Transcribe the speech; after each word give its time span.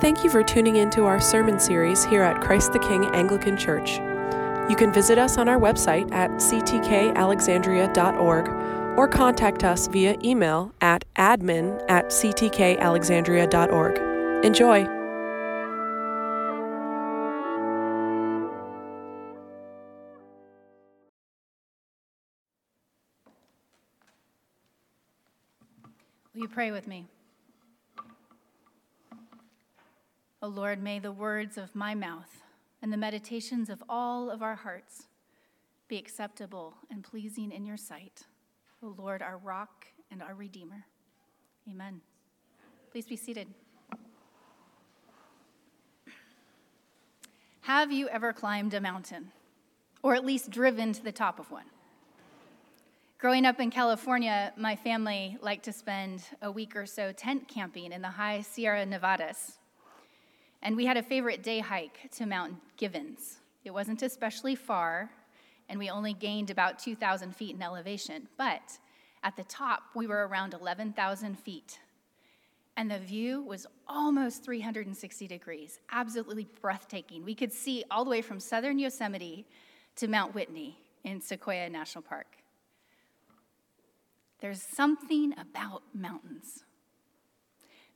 Thank 0.00 0.24
you 0.24 0.30
for 0.30 0.42
tuning 0.42 0.74
into 0.76 1.04
our 1.04 1.20
sermon 1.20 1.60
series 1.60 2.04
here 2.04 2.22
at 2.22 2.42
Christ 2.42 2.72
the 2.72 2.80
King 2.80 3.06
Anglican 3.14 3.56
Church. 3.56 3.98
You 4.68 4.74
can 4.76 4.92
visit 4.92 5.18
us 5.18 5.38
on 5.38 5.48
our 5.48 5.58
website 5.58 6.12
at 6.12 6.30
ctkalexandria.org 6.32 8.48
or 8.98 9.08
contact 9.08 9.62
us 9.62 9.86
via 9.86 10.16
email 10.24 10.72
at 10.80 11.04
admin 11.14 11.80
at 11.88 12.06
ctkalexandria.org. 12.06 14.44
Enjoy! 14.44 14.84
Will 26.34 26.42
you 26.42 26.48
pray 26.48 26.72
with 26.72 26.88
me? 26.88 27.06
O 30.44 30.48
Lord, 30.48 30.82
may 30.82 30.98
the 30.98 31.10
words 31.10 31.56
of 31.56 31.74
my 31.74 31.94
mouth 31.94 32.42
and 32.82 32.92
the 32.92 32.98
meditations 32.98 33.70
of 33.70 33.82
all 33.88 34.28
of 34.30 34.42
our 34.42 34.56
hearts 34.56 35.04
be 35.88 35.96
acceptable 35.96 36.74
and 36.90 37.02
pleasing 37.02 37.50
in 37.50 37.64
your 37.64 37.78
sight. 37.78 38.24
O 38.82 38.94
Lord, 38.98 39.22
our 39.22 39.38
rock 39.38 39.86
and 40.10 40.22
our 40.22 40.34
redeemer. 40.34 40.84
Amen. 41.66 42.02
Please 42.92 43.06
be 43.06 43.16
seated. 43.16 43.48
Have 47.62 47.90
you 47.90 48.10
ever 48.10 48.34
climbed 48.34 48.74
a 48.74 48.82
mountain, 48.82 49.32
or 50.02 50.14
at 50.14 50.26
least 50.26 50.50
driven 50.50 50.92
to 50.92 51.02
the 51.02 51.10
top 51.10 51.38
of 51.38 51.50
one? 51.50 51.64
Growing 53.16 53.46
up 53.46 53.60
in 53.60 53.70
California, 53.70 54.52
my 54.58 54.76
family 54.76 55.38
liked 55.40 55.64
to 55.64 55.72
spend 55.72 56.22
a 56.42 56.52
week 56.52 56.76
or 56.76 56.84
so 56.84 57.12
tent 57.12 57.48
camping 57.48 57.92
in 57.92 58.02
the 58.02 58.10
high 58.10 58.42
Sierra 58.42 58.84
Nevadas. 58.84 59.56
And 60.64 60.76
we 60.76 60.86
had 60.86 60.96
a 60.96 61.02
favorite 61.02 61.42
day 61.42 61.60
hike 61.60 62.10
to 62.12 62.24
Mount 62.24 62.54
Givens. 62.78 63.36
It 63.64 63.70
wasn't 63.70 64.00
especially 64.00 64.54
far, 64.54 65.10
and 65.68 65.78
we 65.78 65.90
only 65.90 66.14
gained 66.14 66.48
about 66.48 66.78
2,000 66.78 67.36
feet 67.36 67.54
in 67.54 67.62
elevation. 67.62 68.28
But 68.38 68.78
at 69.22 69.36
the 69.36 69.44
top, 69.44 69.82
we 69.94 70.06
were 70.06 70.26
around 70.26 70.54
11,000 70.54 71.38
feet. 71.38 71.78
And 72.78 72.90
the 72.90 72.98
view 72.98 73.42
was 73.42 73.66
almost 73.86 74.42
360 74.42 75.28
degrees, 75.28 75.80
absolutely 75.92 76.48
breathtaking. 76.62 77.24
We 77.24 77.34
could 77.34 77.52
see 77.52 77.84
all 77.90 78.04
the 78.04 78.10
way 78.10 78.22
from 78.22 78.40
southern 78.40 78.78
Yosemite 78.78 79.46
to 79.96 80.08
Mount 80.08 80.34
Whitney 80.34 80.78
in 81.04 81.20
Sequoia 81.20 81.68
National 81.68 82.02
Park. 82.02 82.38
There's 84.40 84.62
something 84.62 85.34
about 85.38 85.82
mountains. 85.94 86.64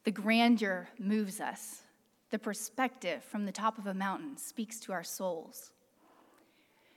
The 0.05 0.11
grandeur 0.13 0.89
moves 0.99 1.41
us. 1.41 1.83
The 2.31 2.39
perspective 2.39 3.25
from 3.25 3.47
the 3.47 3.53
top 3.53 3.79
of 3.79 3.87
a 3.87 3.95
mountain 3.95 4.37
speaks 4.37 4.79
to 4.81 4.93
our 4.93 5.05
souls. 5.05 5.73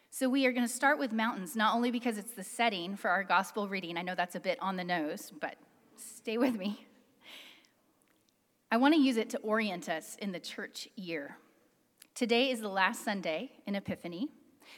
So, 0.10 0.28
we 0.28 0.46
are 0.46 0.52
going 0.52 0.68
to 0.68 0.74
start 0.74 1.00
with 1.00 1.14
mountains, 1.14 1.56
not 1.56 1.74
only 1.74 1.90
because 1.90 2.18
it's 2.18 2.34
the 2.34 2.44
setting 2.44 2.98
for 2.98 3.10
our 3.10 3.24
gospel 3.24 3.70
reading. 3.70 3.98
I 3.98 4.02
know 4.02 4.14
that's 4.14 4.36
a 4.36 4.42
bit 4.42 4.58
on 4.62 4.76
the 4.76 4.84
nose, 4.84 5.32
but 5.40 5.56
stay 5.96 6.38
with 6.38 6.58
me. 6.58 6.86
I 8.70 8.78
want 8.78 8.94
to 8.94 9.00
use 9.00 9.16
it 9.16 9.30
to 9.30 9.38
orient 9.40 9.88
us 9.88 10.18
in 10.18 10.34
the 10.34 10.40
church 10.40 10.90
year. 10.98 11.38
Today 12.14 12.52
is 12.52 12.59
the 12.59 12.70
last 12.70 13.06
Sunday 13.06 13.52
in 13.66 13.76
Epiphany, 13.76 14.28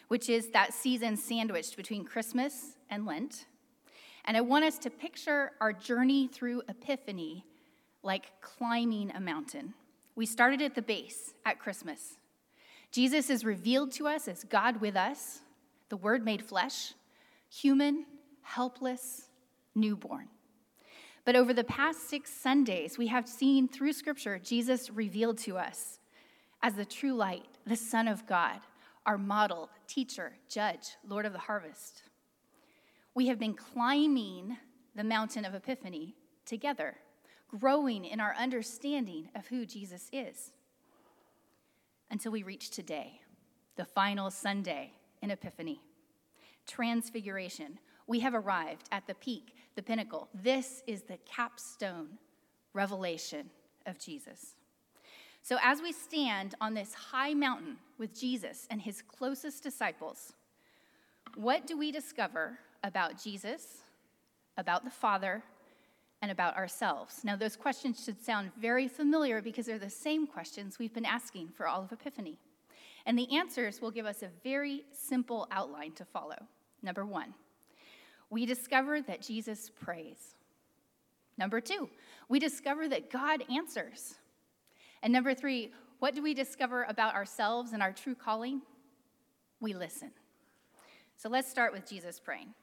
which 0.08 0.30
is 0.30 0.50
that 0.50 0.74
season 0.74 1.18
sandwiched 1.18 1.76
between 1.76 2.06
Christmas 2.06 2.78
and 2.90 3.08
Lent. 3.08 3.46
And 4.26 4.38
I 4.38 4.42
want 4.42 4.66
us 4.66 4.78
to 4.80 4.92
picture 4.92 5.52
our 5.60 5.74
journey 5.74 6.28
through 6.28 6.62
Epiphany 6.70 7.44
like 8.04 8.40
climbing 8.42 9.12
a 9.12 9.20
mountain. 9.20 9.74
We 10.16 10.26
started 10.26 10.62
at 10.62 10.76
the 10.76 10.82
base 10.82 11.34
at 11.46 11.60
Christmas. 11.60 12.18
Jesus 12.92 13.30
is 13.30 13.44
revealed 13.44 13.92
to 13.94 14.08
us 14.08 14.28
as 14.28 14.44
God 14.44 14.80
with 14.80 14.96
us, 14.96 15.42
the 15.90 15.98
Word 15.98 16.24
made 16.24 16.44
flesh, 16.44 16.94
human, 17.50 18.06
helpless, 18.42 19.28
newborn. 19.74 20.28
But 21.26 21.36
over 21.36 21.54
the 21.54 21.64
past 21.64 22.10
six 22.10 22.32
Sundays, 22.32 22.98
we 22.98 23.08
have 23.08 23.28
seen 23.28 23.68
through 23.68 23.94
Scripture 23.94 24.38
Jesus 24.38 24.90
revealed 24.90 25.38
to 25.40 25.58
us 25.58 26.00
as 26.62 26.76
the 26.76 26.86
true 26.86 27.14
light, 27.14 27.48
the 27.66 27.76
Son 27.76 28.08
of 28.08 28.28
God, 28.28 28.60
our 29.06 29.18
model, 29.18 29.70
teacher, 29.88 30.34
judge, 30.50 30.98
Lord 31.08 31.26
of 31.26 31.34
the 31.34 31.40
harvest 31.40 32.04
we 33.16 33.28
have 33.28 33.40
been 33.40 33.54
climbing 33.54 34.58
the 34.96 35.04
mountain 35.04 35.46
of 35.46 35.54
Epiphany 35.54 36.16
together, 36.46 36.96
growing 37.60 38.06
in 38.06 38.20
our 38.20 38.36
understanding 38.36 39.30
of 39.36 39.48
who 39.48 39.66
Jesus 39.66 40.10
is. 40.12 40.52
Until 42.10 42.32
we 42.32 42.44
reach 42.44 42.70
today, 42.70 43.22
the 43.76 43.86
final 43.86 44.32
Sunday 44.32 44.92
in 45.22 45.32
Epiphany. 45.32 45.80
Transfiguration. 46.68 47.80
We 48.08 48.20
have 48.22 48.34
arrived 48.34 48.88
at 48.92 49.08
the 49.08 49.16
peak, 49.16 49.56
the 49.76 49.84
pinnacle. 49.84 50.30
This 50.34 50.84
is 50.88 51.04
the 51.04 51.18
capstone 51.26 52.18
revelation 52.74 53.50
of 53.86 54.00
Jesus. 54.00 54.56
So, 55.42 55.58
as 55.62 55.82
we 55.82 55.92
stand 55.92 56.56
on 56.62 56.74
this 56.74 56.94
high 56.94 57.34
mountain 57.34 57.78
with 57.98 58.18
Jesus 58.18 58.68
and 58.70 58.82
his 58.82 59.02
closest 59.02 59.62
disciples, 59.62 60.34
what 61.36 61.68
do 61.68 61.78
we 61.78 61.92
discover 61.92 62.60
about 62.84 63.22
Jesus, 63.22 63.80
about 64.58 64.86
the 64.86 64.92
Father, 64.92 65.44
and 66.24 66.32
about 66.32 66.56
ourselves. 66.56 67.20
Now, 67.26 67.36
those 67.36 67.58
questions 67.58 68.02
should 68.02 68.24
sound 68.24 68.52
very 68.58 68.88
familiar 68.88 69.42
because 69.42 69.66
they're 69.66 69.78
the 69.78 69.90
same 69.90 70.26
questions 70.26 70.80
we've 70.80 70.94
been 70.94 71.04
asking 71.04 71.50
for 71.50 71.68
all 71.68 71.84
of 71.84 71.92
Epiphany. 71.92 72.40
And 73.06 73.20
the 73.20 73.36
answers 73.36 73.82
will 73.82 73.92
give 73.92 74.06
us 74.06 74.24
a 74.24 74.30
very 74.42 74.86
simple 74.94 75.50
outline 75.52 75.92
to 75.96 76.06
follow. 76.06 76.38
Number 76.82 77.06
one, 77.06 77.34
we 78.30 78.46
discover 78.46 79.02
that 79.02 79.22
Jesus 79.22 79.70
prays. 79.70 80.36
Number 81.38 81.60
two, 81.60 81.90
we 82.30 82.40
discover 82.40 82.88
that 82.88 83.12
God 83.12 83.44
answers. 83.54 84.16
And 85.02 85.12
number 85.12 85.34
three, 85.34 85.74
what 86.00 86.16
do 86.16 86.24
we 86.24 86.34
discover 86.34 86.84
about 86.84 87.16
ourselves 87.16 87.74
and 87.74 87.84
our 87.84 87.92
true 87.92 88.16
calling? 88.16 88.62
We 89.60 89.74
listen. 89.74 90.12
So 91.18 91.28
let's 91.28 91.52
start 91.52 91.74
with 91.74 91.86
Jesus 91.86 92.18
praying. 92.18 92.54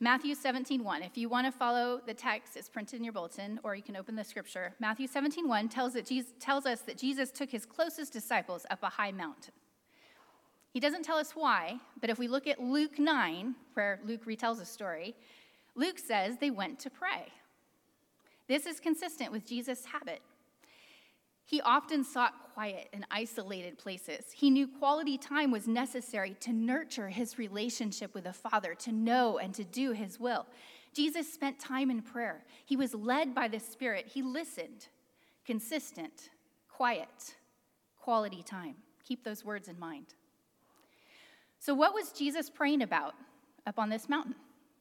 Matthew 0.00 0.36
17, 0.36 0.84
1. 0.84 1.02
If 1.02 1.18
you 1.18 1.28
want 1.28 1.46
to 1.46 1.50
follow 1.50 2.00
the 2.06 2.14
text, 2.14 2.56
it's 2.56 2.68
printed 2.68 3.00
in 3.00 3.04
your 3.04 3.12
bulletin, 3.12 3.58
or 3.64 3.74
you 3.74 3.82
can 3.82 3.96
open 3.96 4.14
the 4.14 4.22
scripture. 4.22 4.72
Matthew 4.78 5.08
17, 5.08 5.48
1 5.48 5.68
tells, 5.68 5.96
tells 6.38 6.66
us 6.66 6.82
that 6.82 6.96
Jesus 6.96 7.32
took 7.32 7.50
his 7.50 7.66
closest 7.66 8.12
disciples 8.12 8.64
up 8.70 8.78
a 8.84 8.88
high 8.88 9.10
mountain. 9.10 9.54
He 10.72 10.78
doesn't 10.78 11.02
tell 11.02 11.16
us 11.16 11.32
why, 11.32 11.80
but 12.00 12.10
if 12.10 12.18
we 12.18 12.28
look 12.28 12.46
at 12.46 12.60
Luke 12.60 13.00
9, 13.00 13.56
where 13.74 13.98
Luke 14.04 14.24
retells 14.24 14.62
a 14.62 14.64
story, 14.64 15.16
Luke 15.74 15.98
says 15.98 16.36
they 16.38 16.50
went 16.50 16.78
to 16.78 16.90
pray. 16.90 17.32
This 18.46 18.66
is 18.66 18.78
consistent 18.78 19.32
with 19.32 19.44
Jesus' 19.44 19.84
habit. 19.84 20.22
He 21.48 21.62
often 21.62 22.04
sought 22.04 22.52
quiet 22.52 22.90
and 22.92 23.06
isolated 23.10 23.78
places. 23.78 24.26
He 24.34 24.50
knew 24.50 24.68
quality 24.68 25.16
time 25.16 25.50
was 25.50 25.66
necessary 25.66 26.36
to 26.40 26.52
nurture 26.52 27.08
his 27.08 27.38
relationship 27.38 28.12
with 28.12 28.24
the 28.24 28.34
Father, 28.34 28.74
to 28.80 28.92
know 28.92 29.38
and 29.38 29.54
to 29.54 29.64
do 29.64 29.92
his 29.92 30.20
will. 30.20 30.44
Jesus 30.92 31.32
spent 31.32 31.58
time 31.58 31.90
in 31.90 32.02
prayer. 32.02 32.44
He 32.66 32.76
was 32.76 32.94
led 32.94 33.34
by 33.34 33.48
the 33.48 33.60
Spirit. 33.60 34.08
He 34.08 34.20
listened. 34.20 34.88
Consistent, 35.46 36.28
quiet, 36.68 37.36
quality 37.98 38.42
time. 38.42 38.74
Keep 39.02 39.24
those 39.24 39.42
words 39.42 39.68
in 39.68 39.78
mind. 39.78 40.08
So, 41.58 41.72
what 41.72 41.94
was 41.94 42.12
Jesus 42.12 42.50
praying 42.50 42.82
about 42.82 43.14
up 43.66 43.78
on 43.78 43.88
this 43.88 44.06
mountain? 44.06 44.34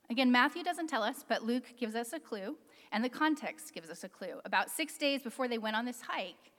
Again, 0.10 0.34
Matthew 0.34 0.66
doesn't 0.66 0.88
tell 0.88 1.02
us, 1.02 1.24
but 1.26 1.44
Luke 1.44 1.78
gives 1.80 1.96
us 1.96 2.12
a 2.12 2.20
clue, 2.20 2.58
and 2.92 3.06
the 3.06 3.10
context 3.10 3.74
gives 3.74 3.90
us 3.90 4.04
a 4.04 4.10
clue. 4.10 4.42
About 4.44 4.70
six 4.70 4.98
days 4.98 5.22
before 5.22 5.48
they 5.48 5.58
went 5.58 5.78
on 5.78 5.86
this 5.86 6.02
hike, 6.02 6.52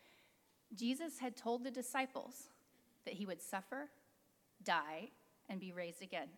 Jesus 0.75 1.19
had 1.19 1.37
told 1.37 1.65
the 1.65 1.70
disciples 1.70 2.49
that 3.05 3.15
he 3.15 3.26
would 3.26 3.41
suffer, 3.41 3.88
die, 4.62 5.11
and 5.49 5.61
be 5.61 5.73
raised 5.73 6.03
again. 6.03 6.29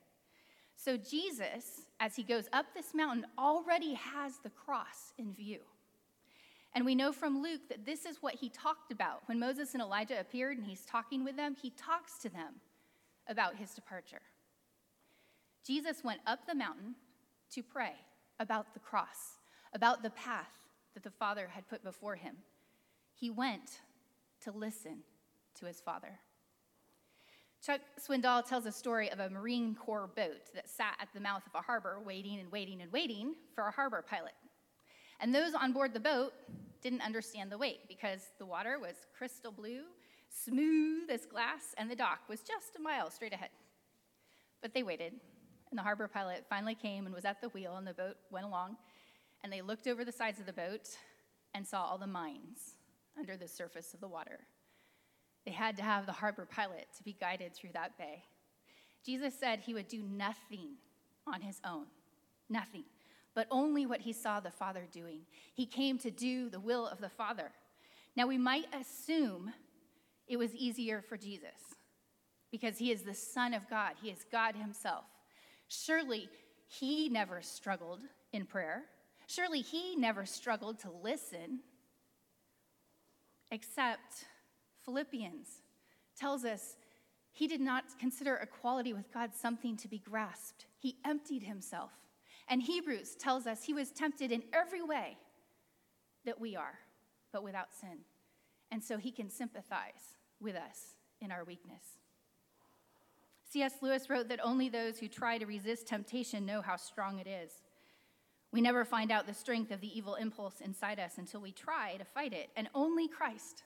So, 0.76 0.96
Jesus, 0.96 1.82
as 1.98 2.16
he 2.16 2.22
goes 2.22 2.48
up 2.52 2.66
this 2.72 2.94
mountain, 2.94 3.26
already 3.38 3.94
has 3.94 4.38
the 4.42 4.50
cross 4.50 5.12
in 5.18 5.34
view. 5.34 5.60
And 6.74 6.84
we 6.84 6.94
know 6.94 7.12
from 7.12 7.42
Luke 7.42 7.68
that 7.68 7.84
this 7.84 8.06
is 8.06 8.22
what 8.22 8.36
he 8.36 8.48
talked 8.48 8.92
about. 8.92 9.22
When 9.26 9.40
Moses 9.40 9.74
and 9.74 9.82
Elijah 9.82 10.20
appeared 10.20 10.56
and 10.56 10.66
he's 10.66 10.84
talking 10.84 11.24
with 11.24 11.36
them, 11.36 11.56
he 11.60 11.70
talks 11.70 12.18
to 12.18 12.28
them 12.28 12.54
about 13.28 13.56
his 13.56 13.74
departure. 13.74 14.22
Jesus 15.66 16.04
went 16.04 16.20
up 16.26 16.46
the 16.46 16.54
mountain 16.54 16.94
to 17.52 17.62
pray 17.62 17.94
about 18.38 18.72
the 18.72 18.80
cross, 18.80 19.38
about 19.74 20.02
the 20.02 20.10
path 20.10 20.52
that 20.94 21.02
the 21.02 21.10
Father 21.10 21.48
had 21.52 21.68
put 21.68 21.82
before 21.82 22.14
him. 22.14 22.36
He 23.14 23.30
went 23.30 23.80
to 24.44 24.52
listen 24.52 24.98
to 25.58 25.66
his 25.66 25.80
father. 25.80 26.18
Chuck 27.64 27.80
Swindoll 28.00 28.46
tells 28.46 28.64
a 28.64 28.72
story 28.72 29.10
of 29.10 29.20
a 29.20 29.28
Marine 29.28 29.74
Corps 29.74 30.10
boat 30.16 30.48
that 30.54 30.68
sat 30.68 30.96
at 30.98 31.08
the 31.12 31.20
mouth 31.20 31.42
of 31.46 31.54
a 31.54 31.62
harbor 31.62 31.98
waiting 32.04 32.40
and 32.40 32.50
waiting 32.50 32.80
and 32.80 32.90
waiting 32.90 33.34
for 33.54 33.64
a 33.66 33.70
harbor 33.70 34.02
pilot. 34.08 34.32
And 35.20 35.34
those 35.34 35.52
on 35.52 35.72
board 35.72 35.92
the 35.92 36.00
boat 36.00 36.32
didn't 36.80 37.02
understand 37.02 37.52
the 37.52 37.58
wait 37.58 37.80
because 37.86 38.30
the 38.38 38.46
water 38.46 38.78
was 38.78 38.94
crystal 39.16 39.52
blue, 39.52 39.82
smooth 40.30 41.10
as 41.10 41.26
glass, 41.26 41.74
and 41.76 41.90
the 41.90 41.96
dock 41.96 42.20
was 42.30 42.40
just 42.40 42.76
a 42.76 42.80
mile 42.80 43.10
straight 43.10 43.34
ahead. 43.34 43.50
But 44.62 44.72
they 44.72 44.82
waited, 44.82 45.12
and 45.70 45.78
the 45.78 45.82
harbor 45.82 46.08
pilot 46.08 46.46
finally 46.48 46.74
came 46.74 47.04
and 47.04 47.14
was 47.14 47.26
at 47.26 47.42
the 47.42 47.50
wheel, 47.50 47.76
and 47.76 47.86
the 47.86 47.92
boat 47.92 48.16
went 48.30 48.46
along. 48.46 48.78
And 49.44 49.52
they 49.52 49.60
looked 49.60 49.86
over 49.86 50.02
the 50.02 50.12
sides 50.12 50.40
of 50.40 50.46
the 50.46 50.52
boat 50.54 50.88
and 51.54 51.66
saw 51.66 51.84
all 51.84 51.98
the 51.98 52.06
mines 52.06 52.76
under 53.20 53.36
the 53.36 53.46
surface 53.46 53.92
of 53.92 54.00
the 54.00 54.08
water. 54.08 54.40
They 55.44 55.52
had 55.52 55.76
to 55.76 55.82
have 55.82 56.06
the 56.06 56.12
harbor 56.12 56.48
pilot 56.50 56.86
to 56.96 57.02
be 57.02 57.16
guided 57.18 57.54
through 57.54 57.70
that 57.74 57.96
bay. 57.98 58.24
Jesus 59.04 59.34
said 59.38 59.60
he 59.60 59.74
would 59.74 59.88
do 59.88 60.02
nothing 60.02 60.76
on 61.26 61.42
his 61.42 61.60
own, 61.64 61.86
nothing, 62.48 62.84
but 63.34 63.46
only 63.50 63.86
what 63.86 64.00
he 64.00 64.12
saw 64.12 64.40
the 64.40 64.50
Father 64.50 64.86
doing. 64.90 65.20
He 65.54 65.66
came 65.66 65.98
to 65.98 66.10
do 66.10 66.48
the 66.48 66.60
will 66.60 66.86
of 66.86 67.00
the 67.00 67.08
Father. 67.08 67.52
Now, 68.16 68.26
we 68.26 68.38
might 68.38 68.66
assume 68.74 69.52
it 70.26 70.38
was 70.38 70.54
easier 70.54 71.02
for 71.02 71.16
Jesus 71.16 71.76
because 72.50 72.78
he 72.78 72.90
is 72.90 73.02
the 73.02 73.14
Son 73.14 73.54
of 73.54 73.68
God, 73.70 73.92
he 74.02 74.10
is 74.10 74.24
God 74.30 74.56
himself. 74.56 75.04
Surely 75.68 76.28
he 76.66 77.08
never 77.08 77.42
struggled 77.42 78.00
in 78.32 78.44
prayer. 78.44 78.84
Surely 79.26 79.60
he 79.60 79.94
never 79.94 80.26
struggled 80.26 80.78
to 80.80 80.90
listen, 80.90 81.60
except 83.50 84.26
Philippians 84.84 85.62
tells 86.16 86.44
us 86.44 86.76
he 87.32 87.46
did 87.46 87.60
not 87.60 87.84
consider 87.98 88.36
equality 88.36 88.92
with 88.92 89.12
God 89.12 89.34
something 89.34 89.76
to 89.78 89.88
be 89.88 89.98
grasped. 89.98 90.66
He 90.78 90.96
emptied 91.04 91.42
himself. 91.42 91.92
And 92.48 92.60
Hebrews 92.62 93.14
tells 93.14 93.46
us 93.46 93.64
he 93.64 93.72
was 93.72 93.90
tempted 93.90 94.32
in 94.32 94.42
every 94.52 94.82
way 94.82 95.16
that 96.24 96.40
we 96.40 96.56
are, 96.56 96.78
but 97.32 97.44
without 97.44 97.72
sin. 97.72 97.98
And 98.70 98.82
so 98.82 98.98
he 98.98 99.10
can 99.10 99.30
sympathize 99.30 100.18
with 100.40 100.56
us 100.56 100.96
in 101.20 101.30
our 101.30 101.44
weakness. 101.44 101.98
C.S. 103.48 103.74
Lewis 103.82 104.08
wrote 104.08 104.28
that 104.28 104.44
only 104.44 104.68
those 104.68 104.98
who 104.98 105.08
try 105.08 105.38
to 105.38 105.46
resist 105.46 105.86
temptation 105.86 106.46
know 106.46 106.62
how 106.62 106.76
strong 106.76 107.18
it 107.18 107.26
is. 107.26 107.62
We 108.52 108.60
never 108.60 108.84
find 108.84 109.12
out 109.12 109.26
the 109.26 109.34
strength 109.34 109.70
of 109.70 109.80
the 109.80 109.96
evil 109.96 110.16
impulse 110.16 110.60
inside 110.60 110.98
us 110.98 111.18
until 111.18 111.40
we 111.40 111.52
try 111.52 111.96
to 111.96 112.04
fight 112.04 112.32
it, 112.32 112.50
and 112.56 112.68
only 112.74 113.06
Christ 113.08 113.62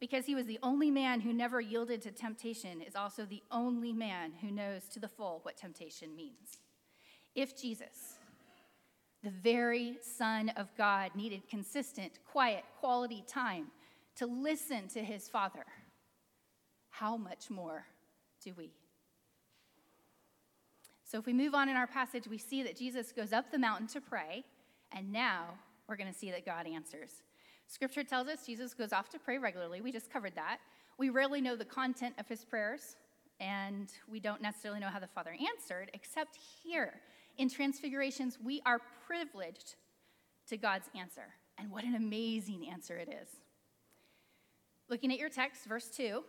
because 0.00 0.26
he 0.26 0.34
was 0.34 0.44
the 0.44 0.58
only 0.62 0.90
man 0.90 1.20
who 1.20 1.32
never 1.32 1.62
yielded 1.62 2.02
to 2.02 2.10
temptation, 2.10 2.82
is 2.82 2.94
also 2.94 3.24
the 3.24 3.42
only 3.50 3.92
man 3.92 4.32
who 4.40 4.50
knows 4.50 4.86
to 4.88 5.00
the 5.00 5.08
full 5.08 5.40
what 5.44 5.56
temptation 5.56 6.14
means. 6.14 6.58
If 7.34 7.58
Jesus, 7.58 8.16
the 9.22 9.30
very 9.30 9.96
Son 10.02 10.50
of 10.56 10.68
God, 10.76 11.12
needed 11.14 11.48
consistent, 11.48 12.18
quiet, 12.30 12.64
quality 12.80 13.24
time 13.26 13.68
to 14.16 14.26
listen 14.26 14.88
to 14.88 15.02
his 15.02 15.26
Father, 15.26 15.64
how 16.90 17.16
much 17.16 17.50
more 17.50 17.86
do 18.44 18.52
we? 18.56 18.72
So, 21.14 21.20
if 21.20 21.26
we 21.26 21.32
move 21.32 21.54
on 21.54 21.68
in 21.68 21.76
our 21.76 21.86
passage, 21.86 22.26
we 22.26 22.38
see 22.38 22.64
that 22.64 22.76
Jesus 22.76 23.12
goes 23.12 23.32
up 23.32 23.52
the 23.52 23.56
mountain 23.56 23.86
to 23.86 24.00
pray, 24.00 24.42
and 24.90 25.12
now 25.12 25.50
we're 25.86 25.94
going 25.94 26.12
to 26.12 26.18
see 26.18 26.32
that 26.32 26.44
God 26.44 26.66
answers. 26.66 27.22
Scripture 27.68 28.02
tells 28.02 28.26
us 28.26 28.44
Jesus 28.44 28.74
goes 28.74 28.92
off 28.92 29.10
to 29.10 29.20
pray 29.20 29.38
regularly. 29.38 29.80
We 29.80 29.92
just 29.92 30.12
covered 30.12 30.34
that. 30.34 30.58
We 30.98 31.10
rarely 31.10 31.40
know 31.40 31.54
the 31.54 31.64
content 31.64 32.16
of 32.18 32.26
his 32.26 32.44
prayers, 32.44 32.96
and 33.38 33.92
we 34.10 34.18
don't 34.18 34.42
necessarily 34.42 34.80
know 34.80 34.88
how 34.88 34.98
the 34.98 35.06
Father 35.06 35.36
answered, 35.54 35.88
except 35.94 36.36
here 36.64 36.94
in 37.38 37.48
Transfigurations, 37.48 38.36
we 38.44 38.60
are 38.66 38.80
privileged 39.06 39.76
to 40.48 40.56
God's 40.56 40.88
answer. 40.98 41.26
And 41.58 41.70
what 41.70 41.84
an 41.84 41.94
amazing 41.94 42.68
answer 42.68 42.96
it 42.96 43.08
is. 43.08 43.28
Looking 44.88 45.12
at 45.12 45.20
your 45.20 45.28
text, 45.28 45.64
verse 45.66 45.90
2 45.96 46.24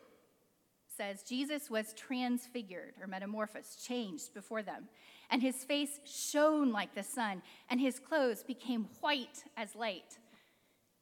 says, 0.95 1.23
Jesus 1.23 1.69
was 1.69 1.93
transfigured 1.93 2.93
or 3.01 3.07
metamorphosed, 3.07 3.85
changed 3.85 4.33
before 4.33 4.63
them, 4.63 4.87
and 5.29 5.41
his 5.41 5.63
face 5.63 5.99
shone 6.05 6.71
like 6.71 6.93
the 6.93 7.03
sun, 7.03 7.41
and 7.69 7.79
his 7.79 7.99
clothes 7.99 8.43
became 8.43 8.87
white 9.01 9.43
as 9.57 9.75
light. 9.75 10.17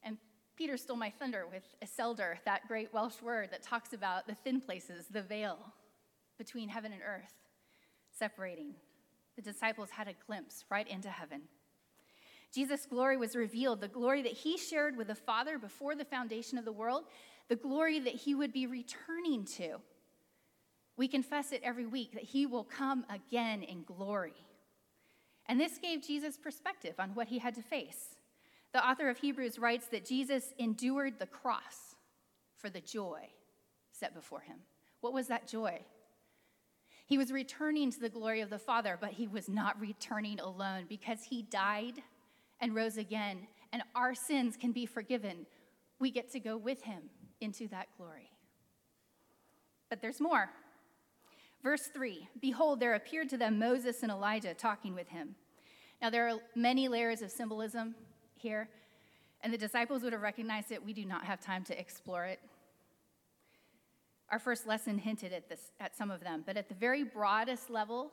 And 0.04 0.18
Peter 0.56 0.78
stole 0.78 0.98
my 0.98 1.10
thunder 1.10 1.46
with 1.52 1.64
iselder, 1.84 2.38
that 2.46 2.68
great 2.68 2.94
Welsh 2.94 3.22
word 3.22 3.50
that 3.52 3.64
talks 3.64 3.94
about 3.94 4.28
the 4.28 4.36
thin 4.36 4.62
places, 4.62 5.06
the 5.12 5.22
veil 5.22 5.60
between 6.38 6.70
heaven 6.70 6.92
and 6.92 7.02
earth, 7.02 7.34
separating. 8.18 8.74
The 9.36 9.42
disciples 9.42 9.90
had 9.90 10.08
a 10.08 10.16
glimpse 10.26 10.64
right 10.70 10.88
into 10.88 11.10
heaven. 11.10 11.42
Jesus' 12.54 12.86
glory 12.86 13.18
was 13.18 13.36
revealed, 13.36 13.82
the 13.82 13.88
glory 13.88 14.22
that 14.22 14.34
he 14.34 14.58
shared 14.58 14.96
with 14.96 15.08
the 15.08 15.16
Father 15.16 15.58
before 15.58 15.96
the 15.96 16.06
foundation 16.06 16.60
of 16.60 16.66
the 16.66 16.72
world, 16.72 17.06
the 17.54 17.60
glory 17.60 18.00
that 18.00 18.16
he 18.16 18.34
would 18.34 18.52
be 18.52 18.66
returning 18.66 19.46
to. 19.46 19.76
We 20.98 21.08
confess 21.08 21.52
it 21.52 21.62
every 21.64 21.86
week 21.86 22.14
that 22.14 22.24
he 22.24 22.48
will 22.48 22.64
come 22.64 23.06
again 23.12 23.62
in 23.62 23.84
glory. 23.84 24.34
And 25.46 25.60
this 25.60 25.78
gave 25.78 26.02
Jesus 26.02 26.36
perspective 26.36 26.96
on 26.98 27.12
what 27.12 27.28
he 27.28 27.38
had 27.38 27.54
to 27.54 27.62
face. 27.62 28.16
The 28.74 28.84
author 28.84 29.08
of 29.08 29.20
Hebrews 29.20 29.60
writes 29.60 29.86
that 29.90 30.04
Jesus 30.04 30.52
endured 30.58 31.20
the 31.20 31.28
cross 31.28 31.94
for 32.58 32.72
the 32.72 32.82
joy 32.82 33.30
set 33.92 34.16
before 34.16 34.40
him. 34.40 34.58
What 35.02 35.14
was 35.14 35.28
that 35.28 35.48
joy? 35.48 35.80
He 37.06 37.20
was 37.20 37.32
returning 37.32 37.92
to 37.92 38.00
the 38.00 38.10
glory 38.10 38.42
of 38.42 38.50
the 38.50 38.58
Father, 38.58 38.98
but 39.00 39.12
he 39.12 39.28
was 39.28 39.48
not 39.48 39.80
returning 39.80 40.40
alone 40.40 40.86
because 40.90 41.20
he 41.30 41.44
died 41.44 42.02
and 42.60 42.74
rose 42.74 42.98
again, 42.98 43.46
and 43.72 43.84
our 43.94 44.16
sins 44.16 44.58
can 44.58 44.72
be 44.72 44.88
forgiven. 44.88 45.46
We 46.00 46.10
get 46.10 46.32
to 46.32 46.40
go 46.40 46.58
with 46.58 46.82
him 46.82 47.12
into 47.44 47.68
that 47.68 47.88
glory. 47.98 48.32
But 49.90 50.02
there's 50.02 50.20
more. 50.20 50.50
Verse 51.62 51.88
3 51.94 52.28
Behold, 52.42 52.80
there 52.80 52.96
appeared 52.96 53.30
to 53.30 53.38
them 53.38 53.60
Moses 53.60 54.02
and 54.02 54.12
Elijah 54.12 54.54
talking 54.54 54.96
with 54.96 55.10
him. 55.10 55.36
Now, 56.02 56.10
there 56.10 56.28
are 56.28 56.40
many 56.56 56.88
layers 56.88 57.22
of 57.22 57.32
symbolism 57.32 57.96
here, 58.36 58.68
and 59.42 59.54
the 59.54 59.58
disciples 59.58 60.02
would 60.04 60.14
have 60.14 60.22
recognized 60.22 60.72
it. 60.72 60.84
We 60.84 60.94
do 60.94 61.06
not 61.06 61.24
have 61.26 61.40
time 61.40 61.64
to 61.66 61.80
explore 61.80 62.26
it. 62.26 62.40
Our 64.30 64.40
first 64.40 64.66
lesson 64.66 64.98
hinted 64.98 65.32
at 65.32 65.48
this 65.48 65.72
at 65.80 65.96
some 65.96 66.10
of 66.10 66.22
them, 66.22 66.44
but 66.46 66.58
at 66.58 66.68
the 66.68 66.76
very 66.76 67.04
broadest 67.04 67.70
level, 67.70 68.12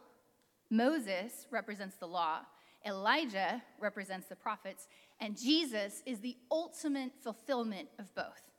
Moses 0.70 1.46
represents 1.50 1.96
the 1.96 2.06
law, 2.06 2.40
Elijah 2.86 3.62
represents 3.78 4.26
the 4.28 4.36
prophets, 4.36 4.86
and 5.20 5.36
Jesus 5.36 6.02
is 6.06 6.20
the 6.20 6.36
ultimate 6.50 7.12
fulfillment 7.22 7.88
of 7.98 8.14
both. 8.14 8.49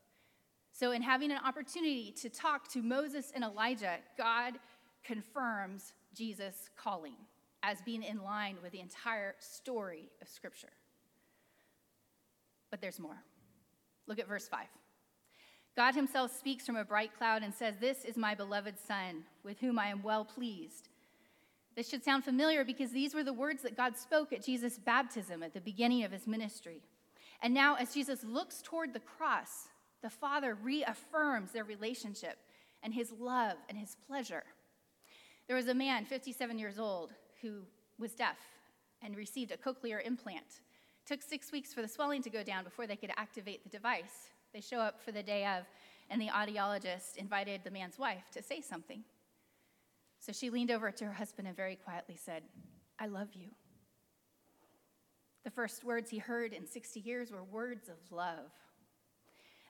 So, 0.73 0.91
in 0.91 1.01
having 1.01 1.31
an 1.31 1.39
opportunity 1.45 2.13
to 2.21 2.29
talk 2.29 2.71
to 2.73 2.81
Moses 2.81 3.31
and 3.35 3.43
Elijah, 3.43 3.97
God 4.17 4.53
confirms 5.03 5.93
Jesus' 6.15 6.69
calling 6.77 7.15
as 7.63 7.81
being 7.81 8.03
in 8.03 8.23
line 8.23 8.57
with 8.63 8.71
the 8.71 8.79
entire 8.79 9.35
story 9.39 10.09
of 10.21 10.27
Scripture. 10.27 10.71
But 12.69 12.81
there's 12.81 12.99
more. 12.99 13.21
Look 14.07 14.19
at 14.19 14.27
verse 14.27 14.47
5. 14.47 14.65
God 15.75 15.95
himself 15.95 16.35
speaks 16.37 16.65
from 16.65 16.75
a 16.75 16.83
bright 16.83 17.15
cloud 17.17 17.43
and 17.43 17.53
says, 17.53 17.75
This 17.79 18.03
is 18.03 18.17
my 18.17 18.35
beloved 18.35 18.75
Son, 18.79 19.23
with 19.43 19.59
whom 19.59 19.79
I 19.79 19.87
am 19.87 20.03
well 20.03 20.25
pleased. 20.25 20.89
This 21.75 21.89
should 21.89 22.03
sound 22.03 22.25
familiar 22.25 22.65
because 22.65 22.91
these 22.91 23.13
were 23.13 23.23
the 23.23 23.31
words 23.31 23.61
that 23.63 23.77
God 23.77 23.95
spoke 23.95 24.33
at 24.33 24.43
Jesus' 24.43 24.77
baptism 24.77 25.43
at 25.43 25.53
the 25.53 25.61
beginning 25.61 26.03
of 26.03 26.11
his 26.11 26.27
ministry. 26.27 26.81
And 27.41 27.53
now, 27.53 27.75
as 27.75 27.93
Jesus 27.93 28.23
looks 28.23 28.61
toward 28.61 28.93
the 28.93 28.99
cross, 28.99 29.69
the 30.01 30.09
Father 30.09 30.55
reaffirms 30.55 31.51
their 31.51 31.63
relationship 31.63 32.37
and 32.83 32.93
his 32.93 33.11
love 33.19 33.57
and 33.69 33.77
his 33.77 33.95
pleasure. 34.07 34.43
There 35.47 35.55
was 35.55 35.67
a 35.67 35.73
man, 35.73 36.05
57 36.05 36.57
years 36.57 36.79
old, 36.79 37.13
who 37.41 37.61
was 37.99 38.13
deaf 38.13 38.37
and 39.01 39.15
received 39.15 39.51
a 39.51 39.57
cochlear 39.57 40.05
implant 40.05 40.61
took 41.05 41.21
six 41.21 41.51
weeks 41.51 41.73
for 41.73 41.81
the 41.81 41.87
swelling 41.87 42.21
to 42.23 42.29
go 42.29 42.43
down 42.43 42.63
before 42.63 42.87
they 42.87 42.95
could 42.95 43.11
activate 43.17 43.63
the 43.63 43.69
device. 43.69 44.29
They 44.53 44.61
show 44.61 44.79
up 44.79 45.01
for 45.01 45.11
the 45.11 45.23
day 45.23 45.45
of, 45.45 45.65
and 46.09 46.21
the 46.21 46.27
audiologist 46.27 47.17
invited 47.17 47.61
the 47.63 47.71
man's 47.71 47.97
wife 47.97 48.23
to 48.33 48.43
say 48.43 48.61
something. 48.61 49.03
So 50.19 50.31
she 50.31 50.49
leaned 50.49 50.71
over 50.71 50.91
to 50.91 51.05
her 51.05 51.13
husband 51.13 51.47
and 51.47 51.57
very 51.57 51.75
quietly 51.75 52.15
said, 52.15 52.43
I 52.99 53.07
love 53.07 53.29
you. 53.33 53.47
The 55.43 55.51
first 55.51 55.83
words 55.83 56.09
he 56.09 56.19
heard 56.19 56.53
in 56.53 56.67
60 56.67 56.99
years 56.99 57.31
were 57.31 57.43
words 57.43 57.89
of 57.89 57.97
love. 58.11 58.51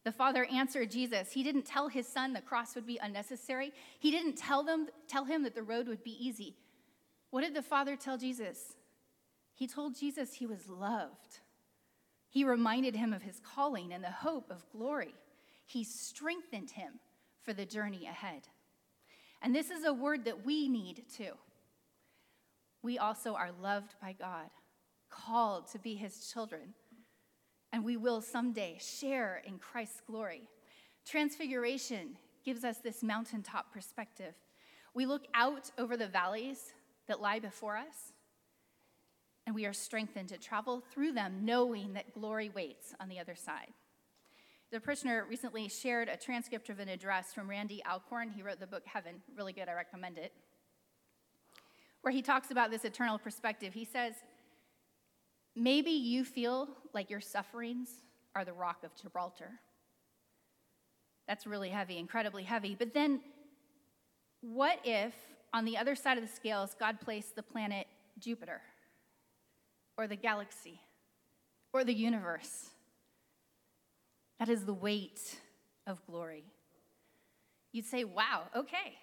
The 0.04 0.12
father 0.12 0.46
answered 0.46 0.90
Jesus. 0.90 1.32
He 1.32 1.44
didn't 1.44 1.66
tell 1.66 1.88
his 1.88 2.08
son 2.08 2.34
the 2.34 2.42
cross 2.42 2.74
would 2.76 2.88
be 2.88 3.00
unnecessary. 3.02 3.72
He 4.00 4.10
didn't 4.10 4.36
tell 4.36 4.64
them 4.64 4.88
tell 5.08 5.26
him 5.26 5.44
that 5.44 5.54
the 5.54 5.62
road 5.62 5.88
would 5.88 6.04
be 6.04 6.18
easy. 6.26 6.56
What 7.30 7.42
did 7.42 7.54
the 7.54 7.62
father 7.62 7.96
tell 7.96 8.18
Jesus? 8.18 8.76
He 9.54 9.68
told 9.68 9.96
Jesus 9.96 10.34
he 10.34 10.48
was 10.48 10.68
loved. 10.68 11.40
He 12.30 12.44
reminded 12.44 12.96
him 12.96 13.14
of 13.14 13.22
his 13.22 13.40
calling 13.40 13.94
and 13.94 14.04
the 14.04 14.10
hope 14.10 14.50
of 14.50 14.70
glory. 14.72 15.14
He 15.66 15.84
strengthened 15.84 16.72
him 16.72 17.00
for 17.44 17.54
the 17.54 17.66
journey 17.66 18.08
ahead. 18.08 18.48
And 19.42 19.56
this 19.56 19.70
is 19.70 19.86
a 19.86 19.94
word 19.94 20.26
that 20.26 20.46
we 20.46 20.68
need 20.68 21.04
too. 21.16 21.34
We 22.82 22.98
also 22.98 23.36
are 23.36 23.52
loved 23.62 23.96
by 24.02 24.14
God, 24.14 24.50
called 25.10 25.68
to 25.72 25.80
be 25.80 25.96
his 25.96 26.32
children, 26.32 26.74
and 27.72 27.84
we 27.84 27.98
will 27.98 28.22
someday 28.22 28.78
share 28.80 29.42
in 29.46 29.58
Christ's 29.58 30.02
glory. 30.06 30.44
Transfiguration 31.06 32.18
gives 32.44 32.64
us 32.64 32.78
this 32.78 33.04
mountaintop 33.04 33.74
perspective. 33.74 34.34
We 34.94 35.06
look 35.06 35.28
out 35.34 35.72
over 35.78 35.96
the 35.96 36.08
valleys 36.08 36.74
that 37.08 37.22
lie 37.22 37.40
before 37.40 37.78
us, 37.78 38.14
and 39.46 39.56
we 39.56 39.66
are 39.66 39.74
strengthened 39.74 40.30
to 40.30 40.38
travel 40.38 40.84
through 40.92 41.14
them 41.14 41.40
knowing 41.44 41.94
that 41.94 42.14
glory 42.14 42.50
waits 42.50 42.94
on 43.00 43.10
the 43.10 43.20
other 43.20 43.36
side. 43.36 43.72
The 44.72 44.80
parishioner 44.80 45.26
recently 45.30 45.68
shared 45.68 46.08
a 46.08 46.16
transcript 46.16 46.70
of 46.70 46.80
an 46.80 46.88
address 46.88 47.34
from 47.34 47.50
Randy 47.50 47.84
Alcorn. 47.86 48.30
He 48.30 48.42
wrote 48.42 48.60
the 48.60 48.68
book 48.68 48.84
Heaven, 48.86 49.16
really 49.36 49.52
good, 49.52 49.68
I 49.68 49.74
recommend 49.74 50.18
it, 50.18 50.32
where 52.02 52.14
he 52.14 52.22
talks 52.22 52.52
about 52.52 52.72
this 52.72 52.86
eternal 52.86 53.18
perspective. 53.18 53.74
He 53.74 53.86
says, 53.86 54.16
Maybe 55.56 55.92
you 55.92 56.24
feel 56.24 56.70
like 56.94 57.10
your 57.10 57.22
sufferings 57.22 57.90
are 58.36 58.46
the 58.46 58.54
rock 58.54 58.84
of 58.84 58.96
Gibraltar. 58.96 59.60
That's 61.28 61.46
really 61.46 61.70
heavy, 61.70 61.98
incredibly 61.98 62.44
heavy. 62.44 62.76
But 62.78 62.94
then, 62.94 63.22
what 64.42 64.80
if 64.84 65.14
on 65.54 65.66
the 65.66 65.78
other 65.78 65.96
side 65.96 66.18
of 66.18 66.24
the 66.24 66.34
scales, 66.34 66.76
God 66.80 67.00
placed 67.00 67.36
the 67.36 67.44
planet 67.44 67.88
Jupiter, 68.20 68.62
or 69.98 70.08
the 70.08 70.16
galaxy, 70.16 70.80
or 71.74 71.84
the 71.84 71.94
universe? 71.94 72.70
That 74.40 74.50
is 74.50 74.66
the 74.66 74.74
weight 74.74 75.40
of 75.86 76.06
glory. 76.06 76.46
You'd 77.72 77.86
say, 77.86 78.04
wow, 78.04 78.44
okay. 78.56 78.98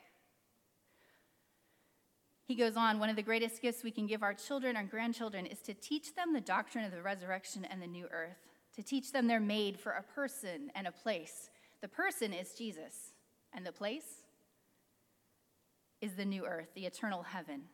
He 2.49 2.55
goes 2.55 2.78
on, 2.78 2.99
one 2.99 3.11
of 3.11 3.17
the 3.17 3.23
greatest 3.23 3.61
gifts 3.61 3.85
we 3.85 3.90
can 3.90 4.07
give 4.07 4.23
our 4.23 4.33
children 4.33 4.75
and 4.76 4.90
grandchildren 4.90 5.45
is 5.45 5.59
to 5.61 5.75
teach 5.75 6.14
them 6.14 6.33
the 6.33 6.40
doctrine 6.40 6.83
of 6.83 6.93
the 6.93 7.02
resurrection 7.02 7.67
and 7.67 7.83
the 7.83 7.87
new 7.87 8.07
earth, 8.11 8.38
to 8.75 8.83
teach 8.83 9.12
them 9.12 9.26
they're 9.26 9.38
made 9.38 9.78
for 9.78 9.93
a 9.93 10.02
person 10.02 10.71
and 10.75 10.87
a 10.87 10.90
place. 10.90 11.50
The 11.83 11.88
person 11.88 12.33
is 12.33 12.55
Jesus, 12.55 13.12
and 13.52 13.67
the 13.67 13.73
place 13.73 14.25
is 16.00 16.14
the 16.14 16.25
new 16.25 16.47
earth, 16.47 16.69
the 16.75 16.87
eternal 16.87 17.23
heaven. 17.23 17.64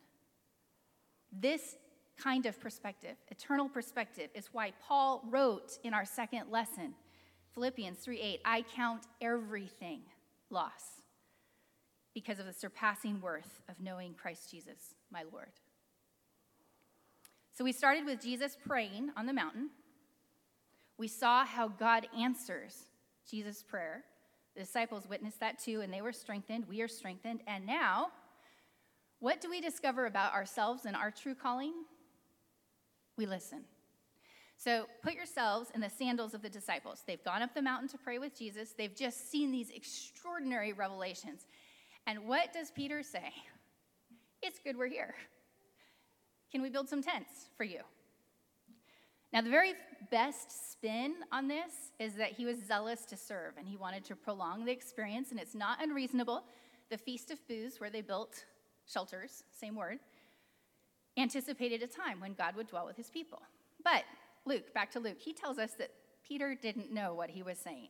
This 1.30 1.76
kind 2.18 2.44
of 2.44 2.60
perspective, 2.60 3.14
eternal 3.28 3.68
perspective, 3.68 4.30
is 4.34 4.48
why 4.50 4.72
Paul 4.82 5.22
wrote 5.30 5.78
in 5.84 5.94
our 5.94 6.04
second 6.04 6.50
lesson 6.50 6.94
Philippians 7.54 7.98
3 7.98 8.20
8, 8.20 8.40
I 8.44 8.64
count 8.74 9.06
everything 9.20 10.00
loss 10.50 11.03
because 12.14 12.38
of 12.38 12.46
the 12.46 12.52
surpassing 12.52 13.20
worth 13.20 13.60
of 13.68 13.80
knowing 13.80 14.14
Christ 14.14 14.50
Jesus, 14.50 14.94
my 15.10 15.24
Lord. 15.32 15.50
So 17.52 17.64
we 17.64 17.72
started 17.72 18.06
with 18.06 18.22
Jesus 18.22 18.56
praying 18.66 19.10
on 19.16 19.26
the 19.26 19.32
mountain. 19.32 19.70
We 20.96 21.08
saw 21.08 21.44
how 21.44 21.68
God 21.68 22.06
answers 22.16 22.84
Jesus' 23.28 23.62
prayer. 23.62 24.04
The 24.54 24.62
disciples 24.62 25.08
witnessed 25.08 25.40
that 25.40 25.58
too, 25.58 25.80
and 25.80 25.92
they 25.92 26.02
were 26.02 26.12
strengthened. 26.12 26.64
We 26.68 26.80
are 26.82 26.88
strengthened. 26.88 27.40
And 27.46 27.66
now, 27.66 28.08
what 29.18 29.40
do 29.40 29.50
we 29.50 29.60
discover 29.60 30.06
about 30.06 30.32
ourselves 30.32 30.84
and 30.84 30.94
our 30.94 31.10
true 31.10 31.34
calling? 31.34 31.72
We 33.16 33.26
listen. 33.26 33.64
So 34.56 34.86
put 35.02 35.14
yourselves 35.14 35.70
in 35.74 35.80
the 35.80 35.90
sandals 35.90 36.34
of 36.34 36.42
the 36.42 36.48
disciples. 36.48 37.02
They've 37.06 37.22
gone 37.22 37.42
up 37.42 37.54
the 37.54 37.62
mountain 37.62 37.88
to 37.88 37.98
pray 37.98 38.18
with 38.18 38.38
Jesus, 38.38 38.72
they've 38.76 38.94
just 38.94 39.30
seen 39.30 39.50
these 39.50 39.70
extraordinary 39.70 40.72
revelations. 40.72 41.46
And 42.06 42.26
what 42.26 42.52
does 42.52 42.70
Peter 42.70 43.02
say? 43.02 43.32
It's 44.42 44.58
good 44.58 44.76
we're 44.76 44.88
here. 44.88 45.14
Can 46.52 46.62
we 46.62 46.68
build 46.68 46.88
some 46.88 47.02
tents 47.02 47.48
for 47.56 47.64
you? 47.64 47.80
Now, 49.32 49.40
the 49.40 49.50
very 49.50 49.74
best 50.10 50.72
spin 50.72 51.14
on 51.32 51.48
this 51.48 51.72
is 51.98 52.14
that 52.14 52.32
he 52.32 52.44
was 52.44 52.58
zealous 52.64 53.04
to 53.06 53.16
serve 53.16 53.54
and 53.58 53.66
he 53.66 53.76
wanted 53.76 54.04
to 54.04 54.14
prolong 54.14 54.64
the 54.64 54.70
experience, 54.70 55.32
and 55.32 55.40
it's 55.40 55.56
not 55.56 55.82
unreasonable. 55.82 56.44
The 56.90 56.98
Feast 56.98 57.32
of 57.32 57.44
Booths, 57.48 57.80
where 57.80 57.90
they 57.90 58.02
built 58.02 58.44
shelters, 58.86 59.42
same 59.50 59.74
word, 59.74 59.98
anticipated 61.16 61.82
a 61.82 61.86
time 61.86 62.20
when 62.20 62.34
God 62.34 62.54
would 62.54 62.68
dwell 62.68 62.86
with 62.86 62.96
his 62.96 63.10
people. 63.10 63.42
But 63.82 64.04
Luke, 64.44 64.72
back 64.74 64.92
to 64.92 65.00
Luke, 65.00 65.18
he 65.18 65.32
tells 65.32 65.58
us 65.58 65.72
that 65.78 65.90
Peter 66.22 66.54
didn't 66.54 66.92
know 66.92 67.14
what 67.14 67.30
he 67.30 67.42
was 67.42 67.58
saying. 67.58 67.88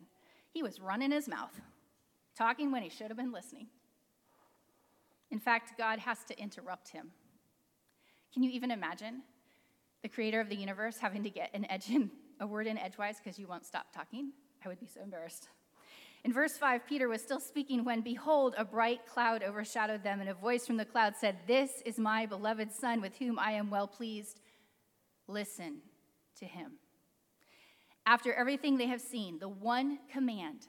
He 0.50 0.62
was 0.62 0.80
running 0.80 1.10
his 1.10 1.28
mouth, 1.28 1.60
talking 2.36 2.70
when 2.70 2.82
he 2.82 2.88
should 2.88 3.08
have 3.08 3.16
been 3.16 3.32
listening. 3.32 3.66
In 5.30 5.38
fact, 5.38 5.76
God 5.78 5.98
has 5.98 6.24
to 6.24 6.38
interrupt 6.38 6.88
him. 6.88 7.10
Can 8.32 8.42
you 8.42 8.50
even 8.50 8.70
imagine 8.70 9.22
the 10.02 10.08
creator 10.08 10.40
of 10.40 10.48
the 10.48 10.56
universe 10.56 10.98
having 10.98 11.22
to 11.22 11.30
get 11.30 11.50
an 11.54 11.66
edge 11.70 11.90
in, 11.90 12.10
a 12.40 12.46
word 12.46 12.66
in 12.66 12.78
edgewise 12.78 13.18
because 13.22 13.38
you 13.38 13.46
won't 13.46 13.64
stop 13.64 13.86
talking? 13.94 14.32
I 14.64 14.68
would 14.68 14.80
be 14.80 14.86
so 14.86 15.00
embarrassed. 15.02 15.48
In 16.24 16.32
verse 16.32 16.56
5, 16.56 16.86
Peter 16.86 17.06
was 17.08 17.20
still 17.20 17.38
speaking 17.38 17.84
when, 17.84 18.00
behold, 18.00 18.54
a 18.56 18.64
bright 18.64 19.06
cloud 19.06 19.42
overshadowed 19.42 20.02
them, 20.02 20.20
and 20.20 20.30
a 20.30 20.34
voice 20.34 20.66
from 20.66 20.78
the 20.78 20.84
cloud 20.86 21.14
said, 21.16 21.36
This 21.46 21.82
is 21.84 21.98
my 21.98 22.24
beloved 22.24 22.72
Son, 22.72 23.02
with 23.02 23.16
whom 23.18 23.38
I 23.38 23.52
am 23.52 23.70
well 23.70 23.86
pleased. 23.86 24.40
Listen 25.26 25.82
to 26.38 26.46
him. 26.46 26.72
After 28.06 28.32
everything 28.32 28.78
they 28.78 28.86
have 28.86 29.02
seen, 29.02 29.38
the 29.38 29.48
one 29.48 29.98
command 30.10 30.66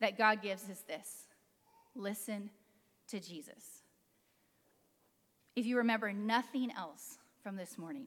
that 0.00 0.16
God 0.16 0.42
gives 0.42 0.68
is 0.68 0.82
this 0.82 1.26
listen 1.94 2.50
to 3.08 3.20
Jesus. 3.20 3.82
If 5.56 5.66
you 5.66 5.78
remember 5.78 6.12
nothing 6.12 6.70
else 6.70 7.18
from 7.42 7.56
this 7.56 7.78
morning, 7.78 8.06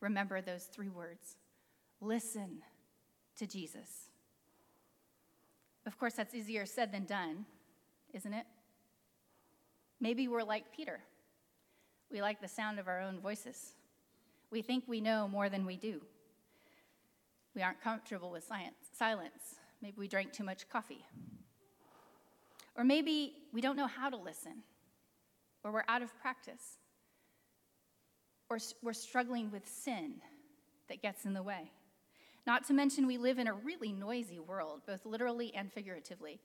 remember 0.00 0.40
those 0.40 0.64
three 0.64 0.88
words 0.88 1.36
listen 2.00 2.62
to 3.36 3.46
Jesus. 3.46 4.10
Of 5.86 5.98
course, 5.98 6.14
that's 6.14 6.34
easier 6.34 6.66
said 6.66 6.92
than 6.92 7.04
done, 7.04 7.46
isn't 8.12 8.32
it? 8.32 8.46
Maybe 10.00 10.28
we're 10.28 10.42
like 10.42 10.72
Peter. 10.74 11.00
We 12.10 12.20
like 12.20 12.40
the 12.40 12.48
sound 12.48 12.78
of 12.78 12.88
our 12.88 13.00
own 13.00 13.20
voices. 13.20 13.72
We 14.50 14.62
think 14.62 14.84
we 14.86 15.00
know 15.00 15.26
more 15.28 15.48
than 15.48 15.64
we 15.64 15.76
do. 15.76 16.02
We 17.54 17.62
aren't 17.62 17.80
comfortable 17.80 18.30
with 18.30 18.44
science, 18.44 18.76
silence. 18.92 19.56
Maybe 19.80 19.94
we 19.96 20.08
drank 20.08 20.32
too 20.32 20.44
much 20.44 20.68
coffee. 20.68 21.04
Or 22.76 22.84
maybe 22.84 23.34
we 23.52 23.60
don't 23.60 23.76
know 23.76 23.86
how 23.86 24.08
to 24.08 24.16
listen, 24.16 24.62
or 25.62 25.72
we're 25.72 25.84
out 25.88 26.02
of 26.02 26.18
practice, 26.20 26.78
or 28.48 28.58
we're 28.82 28.92
struggling 28.92 29.50
with 29.50 29.68
sin 29.68 30.14
that 30.88 31.02
gets 31.02 31.24
in 31.24 31.34
the 31.34 31.42
way. 31.42 31.70
Not 32.46 32.66
to 32.66 32.72
mention, 32.72 33.06
we 33.06 33.18
live 33.18 33.38
in 33.38 33.46
a 33.46 33.52
really 33.52 33.92
noisy 33.92 34.40
world, 34.40 34.82
both 34.86 35.04
literally 35.04 35.54
and 35.54 35.72
figuratively. 35.72 36.40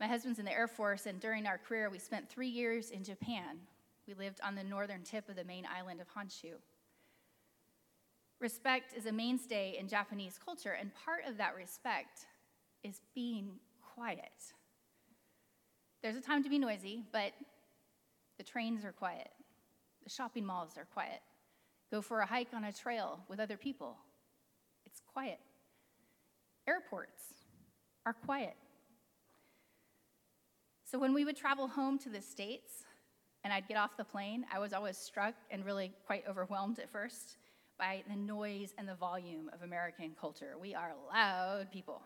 My 0.00 0.06
husband's 0.06 0.38
in 0.38 0.44
the 0.44 0.52
Air 0.52 0.68
Force, 0.68 1.06
and 1.06 1.20
during 1.20 1.46
our 1.46 1.56
career, 1.56 1.88
we 1.88 1.98
spent 1.98 2.28
three 2.28 2.48
years 2.48 2.90
in 2.90 3.04
Japan. 3.04 3.58
We 4.06 4.14
lived 4.14 4.40
on 4.42 4.54
the 4.54 4.64
northern 4.64 5.02
tip 5.02 5.28
of 5.28 5.36
the 5.36 5.44
main 5.44 5.66
island 5.72 6.00
of 6.00 6.08
Honshu. 6.08 6.54
Respect 8.40 8.92
is 8.94 9.06
a 9.06 9.12
mainstay 9.12 9.76
in 9.78 9.88
Japanese 9.88 10.38
culture, 10.44 10.76
and 10.78 10.90
part 11.06 11.22
of 11.26 11.38
that 11.38 11.54
respect 11.54 12.26
is 12.82 13.00
being 13.14 13.52
quiet. 13.94 14.52
There's 16.04 16.16
a 16.16 16.20
time 16.20 16.42
to 16.42 16.50
be 16.50 16.58
noisy, 16.58 17.02
but 17.12 17.32
the 18.36 18.44
trains 18.44 18.84
are 18.84 18.92
quiet, 18.92 19.30
the 20.02 20.10
shopping 20.10 20.44
malls 20.44 20.76
are 20.76 20.84
quiet. 20.92 21.20
Go 21.90 22.02
for 22.02 22.20
a 22.20 22.26
hike 22.26 22.52
on 22.52 22.64
a 22.64 22.72
trail 22.74 23.20
with 23.26 23.40
other 23.40 23.56
people, 23.56 23.96
it's 24.84 25.00
quiet. 25.00 25.38
Airports 26.68 27.32
are 28.04 28.12
quiet. 28.12 28.54
So 30.84 30.98
when 30.98 31.14
we 31.14 31.24
would 31.24 31.38
travel 31.38 31.68
home 31.68 31.98
to 32.00 32.10
the 32.10 32.20
States 32.20 32.84
and 33.42 33.50
I'd 33.50 33.66
get 33.66 33.78
off 33.78 33.96
the 33.96 34.04
plane, 34.04 34.44
I 34.52 34.58
was 34.58 34.74
always 34.74 34.98
struck 34.98 35.34
and 35.50 35.64
really 35.64 35.90
quite 36.04 36.24
overwhelmed 36.28 36.80
at 36.80 36.90
first 36.92 37.38
by 37.78 38.02
the 38.10 38.16
noise 38.16 38.74
and 38.76 38.86
the 38.86 38.94
volume 38.94 39.50
of 39.54 39.62
American 39.62 40.14
culture. 40.20 40.56
We 40.60 40.74
are 40.74 40.92
loud 41.10 41.72
people. 41.72 42.02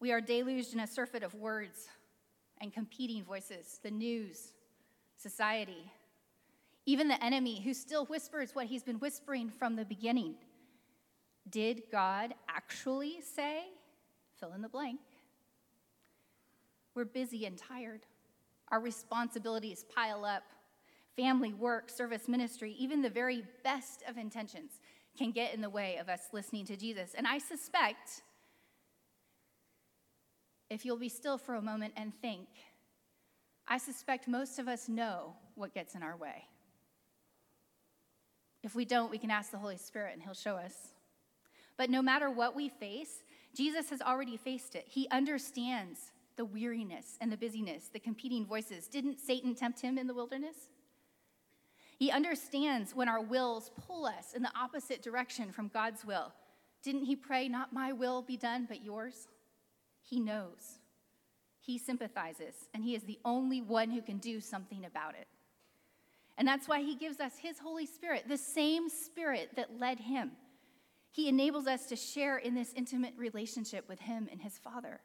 We 0.00 0.12
are 0.12 0.22
deluged 0.22 0.72
in 0.72 0.80
a 0.80 0.86
surfeit 0.86 1.22
of 1.22 1.34
words 1.34 1.88
and 2.64 2.72
competing 2.72 3.22
voices 3.22 3.78
the 3.82 3.90
news, 3.90 4.54
society, 5.18 5.92
even 6.86 7.08
the 7.08 7.22
enemy 7.22 7.60
who 7.60 7.74
still 7.74 8.06
whispers 8.06 8.54
what 8.54 8.66
he's 8.66 8.82
been 8.82 8.98
whispering 8.98 9.50
from 9.50 9.76
the 9.76 9.84
beginning. 9.84 10.34
Did 11.48 11.82
God 11.92 12.34
actually 12.48 13.20
say? 13.20 13.64
Fill 14.40 14.54
in 14.54 14.62
the 14.62 14.68
blank. 14.68 15.00
We're 16.94 17.04
busy 17.04 17.44
and 17.44 17.58
tired. 17.58 18.00
Our 18.70 18.80
responsibilities 18.80 19.84
pile 19.94 20.24
up 20.24 20.44
family, 21.16 21.52
work, 21.52 21.90
service, 21.90 22.28
ministry, 22.28 22.74
even 22.78 23.02
the 23.02 23.10
very 23.10 23.44
best 23.62 24.02
of 24.08 24.16
intentions 24.16 24.80
can 25.18 25.32
get 25.32 25.54
in 25.54 25.60
the 25.60 25.70
way 25.70 25.98
of 25.98 26.08
us 26.08 26.22
listening 26.32 26.64
to 26.64 26.76
Jesus. 26.76 27.12
And 27.14 27.26
I 27.26 27.38
suspect, 27.38 28.22
if 30.74 30.84
you'll 30.84 30.96
be 30.96 31.08
still 31.08 31.38
for 31.38 31.54
a 31.54 31.62
moment 31.62 31.94
and 31.96 32.12
think, 32.20 32.48
I 33.68 33.78
suspect 33.78 34.26
most 34.26 34.58
of 34.58 34.66
us 34.66 34.88
know 34.88 35.34
what 35.54 35.72
gets 35.72 35.94
in 35.94 36.02
our 36.02 36.16
way. 36.16 36.44
If 38.64 38.74
we 38.74 38.84
don't, 38.84 39.10
we 39.10 39.18
can 39.18 39.30
ask 39.30 39.52
the 39.52 39.58
Holy 39.58 39.76
Spirit 39.76 40.14
and 40.14 40.22
He'll 40.22 40.34
show 40.34 40.56
us. 40.56 40.74
But 41.76 41.90
no 41.90 42.02
matter 42.02 42.28
what 42.28 42.56
we 42.56 42.68
face, 42.68 43.22
Jesus 43.54 43.88
has 43.90 44.02
already 44.02 44.36
faced 44.36 44.74
it. 44.74 44.84
He 44.88 45.08
understands 45.10 46.12
the 46.36 46.44
weariness 46.44 47.16
and 47.20 47.30
the 47.30 47.36
busyness, 47.36 47.88
the 47.92 48.00
competing 48.00 48.44
voices. 48.44 48.88
Didn't 48.88 49.20
Satan 49.20 49.54
tempt 49.54 49.80
him 49.80 49.96
in 49.96 50.08
the 50.08 50.14
wilderness? 50.14 50.56
He 51.98 52.10
understands 52.10 52.94
when 52.94 53.08
our 53.08 53.20
wills 53.20 53.70
pull 53.86 54.06
us 54.06 54.32
in 54.34 54.42
the 54.42 54.52
opposite 54.56 55.02
direction 55.02 55.52
from 55.52 55.68
God's 55.68 56.04
will. 56.04 56.32
Didn't 56.82 57.04
he 57.04 57.14
pray, 57.14 57.48
Not 57.48 57.72
my 57.72 57.92
will 57.92 58.22
be 58.22 58.36
done, 58.36 58.66
but 58.68 58.84
yours? 58.84 59.28
He 60.04 60.20
knows. 60.20 60.78
He 61.60 61.78
sympathizes, 61.78 62.68
and 62.74 62.84
he 62.84 62.94
is 62.94 63.02
the 63.02 63.18
only 63.24 63.62
one 63.62 63.90
who 63.90 64.02
can 64.02 64.18
do 64.18 64.40
something 64.40 64.84
about 64.84 65.14
it. 65.14 65.26
And 66.36 66.46
that's 66.46 66.68
why 66.68 66.82
he 66.82 66.94
gives 66.94 67.20
us 67.20 67.32
his 67.38 67.58
Holy 67.58 67.86
Spirit, 67.86 68.24
the 68.28 68.36
same 68.36 68.88
Spirit 68.88 69.50
that 69.56 69.80
led 69.80 69.98
him. 69.98 70.32
He 71.10 71.28
enables 71.28 71.66
us 71.66 71.86
to 71.86 71.96
share 71.96 72.38
in 72.38 72.54
this 72.54 72.72
intimate 72.74 73.14
relationship 73.16 73.88
with 73.88 74.00
him 74.00 74.28
and 74.30 74.42
his 74.42 74.58
Father. 74.58 75.00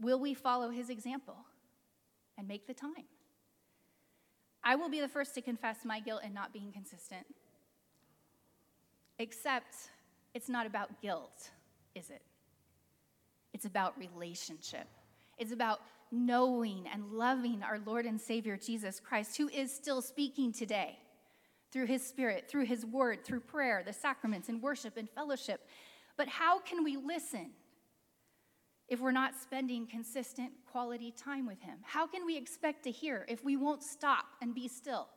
Will 0.00 0.18
we 0.18 0.34
follow 0.34 0.70
his 0.70 0.90
example 0.90 1.36
and 2.36 2.48
make 2.48 2.66
the 2.66 2.74
time? 2.74 3.04
I 4.64 4.76
will 4.76 4.88
be 4.88 5.00
the 5.00 5.08
first 5.08 5.34
to 5.34 5.42
confess 5.42 5.84
my 5.84 6.00
guilt 6.00 6.22
in 6.24 6.32
not 6.32 6.52
being 6.52 6.72
consistent. 6.72 7.26
Except 9.18 9.74
it's 10.32 10.48
not 10.48 10.66
about 10.66 11.00
guilt, 11.02 11.50
is 11.94 12.10
it? 12.10 12.22
It's 13.54 13.64
about 13.64 13.96
relationship. 13.98 14.88
It's 15.38 15.52
about 15.52 15.80
knowing 16.10 16.86
and 16.92 17.12
loving 17.12 17.62
our 17.62 17.78
Lord 17.86 18.04
and 18.04 18.20
Savior 18.20 18.58
Jesus 18.58 19.00
Christ, 19.00 19.36
who 19.36 19.48
is 19.48 19.74
still 19.74 20.02
speaking 20.02 20.52
today 20.52 20.98
through 21.72 21.86
his 21.86 22.06
Spirit, 22.06 22.46
through 22.48 22.66
his 22.66 22.84
word, 22.84 23.24
through 23.24 23.40
prayer, 23.40 23.82
the 23.84 23.92
sacraments, 23.92 24.48
and 24.48 24.60
worship 24.60 24.96
and 24.96 25.08
fellowship. 25.08 25.66
But 26.16 26.28
how 26.28 26.58
can 26.58 26.84
we 26.84 26.96
listen 26.96 27.50
if 28.88 29.00
we're 29.00 29.12
not 29.12 29.34
spending 29.40 29.86
consistent 29.86 30.52
quality 30.70 31.12
time 31.16 31.46
with 31.46 31.60
him? 31.62 31.78
How 31.82 32.06
can 32.06 32.26
we 32.26 32.36
expect 32.36 32.84
to 32.84 32.90
hear 32.90 33.24
if 33.28 33.44
we 33.44 33.56
won't 33.56 33.82
stop 33.82 34.26
and 34.42 34.54
be 34.54 34.68
still, 34.68 35.08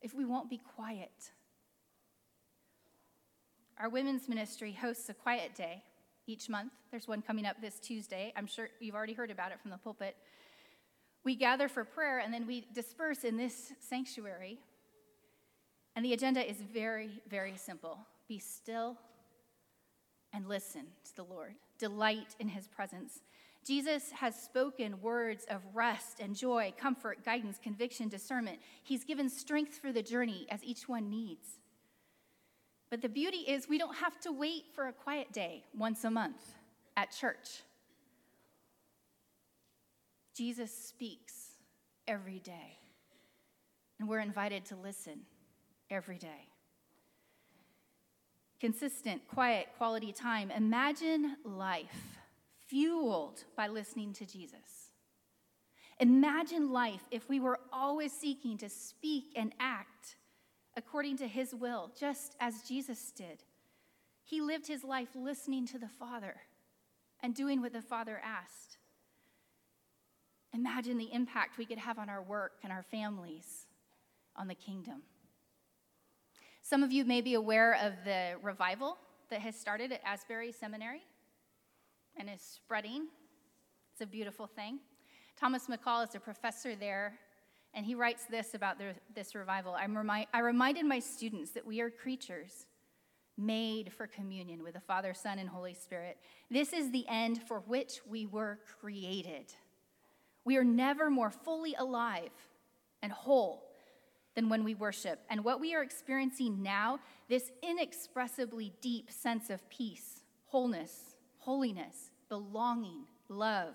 if 0.00 0.14
we 0.14 0.24
won't 0.24 0.50
be 0.50 0.58
quiet? 0.76 1.32
Our 3.78 3.88
women's 3.88 4.28
ministry 4.28 4.72
hosts 4.72 5.08
a 5.08 5.14
quiet 5.14 5.54
day 5.54 5.82
each 6.30 6.48
month. 6.48 6.72
There's 6.90 7.08
one 7.08 7.22
coming 7.22 7.44
up 7.44 7.60
this 7.60 7.78
Tuesday. 7.80 8.32
I'm 8.36 8.46
sure 8.46 8.68
you've 8.78 8.94
already 8.94 9.14
heard 9.14 9.30
about 9.30 9.50
it 9.50 9.60
from 9.60 9.70
the 9.70 9.78
pulpit. 9.78 10.16
We 11.24 11.34
gather 11.34 11.68
for 11.68 11.84
prayer 11.84 12.20
and 12.20 12.32
then 12.32 12.46
we 12.46 12.66
disperse 12.72 13.24
in 13.24 13.36
this 13.36 13.72
sanctuary. 13.80 14.58
And 15.96 16.04
the 16.04 16.12
agenda 16.12 16.48
is 16.48 16.56
very, 16.72 17.20
very 17.28 17.56
simple 17.56 17.98
be 18.28 18.38
still 18.38 18.96
and 20.32 20.46
listen 20.48 20.82
to 21.04 21.16
the 21.16 21.24
Lord, 21.24 21.54
delight 21.78 22.36
in 22.38 22.46
his 22.46 22.68
presence. 22.68 23.22
Jesus 23.66 24.12
has 24.12 24.40
spoken 24.40 25.02
words 25.02 25.44
of 25.50 25.60
rest 25.74 26.20
and 26.20 26.36
joy, 26.36 26.72
comfort, 26.78 27.24
guidance, 27.24 27.58
conviction, 27.60 28.08
discernment. 28.08 28.60
He's 28.84 29.04
given 29.04 29.28
strength 29.28 29.78
for 29.78 29.92
the 29.92 30.02
journey 30.02 30.46
as 30.48 30.62
each 30.62 30.88
one 30.88 31.10
needs. 31.10 31.58
But 32.90 33.02
the 33.02 33.08
beauty 33.08 33.38
is, 33.38 33.68
we 33.68 33.78
don't 33.78 33.96
have 33.96 34.18
to 34.20 34.32
wait 34.32 34.64
for 34.74 34.88
a 34.88 34.92
quiet 34.92 35.32
day 35.32 35.62
once 35.76 36.04
a 36.04 36.10
month 36.10 36.54
at 36.96 37.12
church. 37.12 37.62
Jesus 40.36 40.76
speaks 40.76 41.34
every 42.08 42.40
day, 42.40 42.78
and 43.98 44.08
we're 44.08 44.20
invited 44.20 44.64
to 44.66 44.76
listen 44.76 45.20
every 45.88 46.18
day. 46.18 46.48
Consistent, 48.60 49.26
quiet, 49.28 49.68
quality 49.78 50.12
time. 50.12 50.50
Imagine 50.50 51.36
life 51.44 52.18
fueled 52.66 53.44
by 53.56 53.68
listening 53.68 54.12
to 54.14 54.26
Jesus. 54.26 54.90
Imagine 56.00 56.72
life 56.72 57.02
if 57.10 57.28
we 57.28 57.38
were 57.38 57.60
always 57.72 58.12
seeking 58.12 58.58
to 58.58 58.68
speak 58.68 59.32
and 59.36 59.52
act 59.60 60.16
according 60.76 61.16
to 61.18 61.26
his 61.26 61.54
will, 61.54 61.90
just 61.98 62.36
as 62.40 62.62
Jesus 62.62 63.10
did. 63.10 63.42
He 64.24 64.40
lived 64.40 64.66
his 64.66 64.84
life 64.84 65.08
listening 65.14 65.66
to 65.68 65.78
the 65.78 65.88
Father 65.88 66.36
and 67.20 67.34
doing 67.34 67.60
what 67.60 67.72
the 67.72 67.82
Father 67.82 68.20
asked. 68.24 68.78
Imagine 70.52 70.98
the 70.98 71.12
impact 71.12 71.58
we 71.58 71.66
could 71.66 71.78
have 71.78 71.98
on 71.98 72.08
our 72.08 72.22
work 72.22 72.52
and 72.62 72.72
our 72.72 72.82
families, 72.82 73.66
on 74.36 74.48
the 74.48 74.54
kingdom. 74.54 75.02
Some 76.62 76.82
of 76.82 76.92
you 76.92 77.04
may 77.04 77.20
be 77.20 77.34
aware 77.34 77.74
of 77.74 77.92
the 78.04 78.34
revival 78.42 78.96
that 79.30 79.40
has 79.40 79.56
started 79.56 79.92
at 79.92 80.00
Asbury 80.04 80.52
Seminary 80.52 81.02
and 82.16 82.28
is 82.28 82.40
spreading. 82.40 83.08
It's 83.92 84.00
a 84.00 84.06
beautiful 84.06 84.46
thing. 84.46 84.80
Thomas 85.38 85.68
McCall 85.68 86.06
is 86.06 86.14
a 86.14 86.20
professor 86.20 86.74
there 86.74 87.18
and 87.74 87.86
he 87.86 87.94
writes 87.94 88.24
this 88.24 88.54
about 88.54 88.78
the, 88.78 88.94
this 89.14 89.34
revival 89.34 89.76
remi- 89.88 90.28
I 90.32 90.40
reminded 90.40 90.84
my 90.86 90.98
students 90.98 91.52
that 91.52 91.66
we 91.66 91.80
are 91.80 91.90
creatures 91.90 92.66
made 93.36 93.92
for 93.92 94.06
communion 94.06 94.62
with 94.62 94.74
the 94.74 94.80
Father, 94.80 95.14
Son, 95.14 95.38
and 95.38 95.48
Holy 95.48 95.74
Spirit. 95.74 96.18
This 96.50 96.72
is 96.72 96.90
the 96.90 97.06
end 97.08 97.42
for 97.46 97.60
which 97.60 98.00
we 98.08 98.26
were 98.26 98.58
created. 98.80 99.52
We 100.44 100.56
are 100.56 100.64
never 100.64 101.10
more 101.10 101.30
fully 101.30 101.74
alive 101.74 102.30
and 103.02 103.12
whole 103.12 103.70
than 104.34 104.48
when 104.48 104.64
we 104.64 104.74
worship. 104.74 105.20
And 105.30 105.44
what 105.44 105.60
we 105.60 105.74
are 105.74 105.82
experiencing 105.82 106.62
now, 106.62 107.00
this 107.28 107.50
inexpressibly 107.62 108.72
deep 108.80 109.10
sense 109.10 109.50
of 109.50 109.68
peace, 109.70 110.22
wholeness, 110.46 111.14
holiness, 111.38 112.10
belonging, 112.28 113.06
love, 113.28 113.74